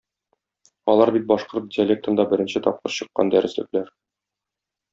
Алар 0.93 1.11
бит 1.17 1.27
башкорт 1.31 1.67
диалектында 1.75 2.25
беренче 2.33 2.63
тапкыр 2.69 2.97
чыккан 2.97 3.33
дәреслекләр! 3.37 3.93